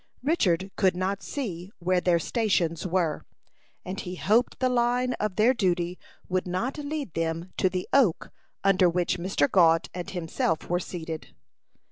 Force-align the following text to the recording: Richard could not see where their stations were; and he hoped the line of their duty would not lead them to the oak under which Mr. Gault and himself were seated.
Richard 0.23 0.71
could 0.77 0.95
not 0.97 1.21
see 1.21 1.71
where 1.77 2.01
their 2.01 2.17
stations 2.17 2.87
were; 2.87 3.23
and 3.85 3.99
he 3.99 4.15
hoped 4.15 4.57
the 4.57 4.67
line 4.67 5.13
of 5.19 5.35
their 5.35 5.53
duty 5.53 5.99
would 6.27 6.47
not 6.47 6.79
lead 6.79 7.13
them 7.13 7.53
to 7.57 7.69
the 7.69 7.87
oak 7.93 8.31
under 8.63 8.89
which 8.89 9.19
Mr. 9.19 9.47
Gault 9.47 9.89
and 9.93 10.09
himself 10.09 10.67
were 10.67 10.79
seated. 10.79 11.35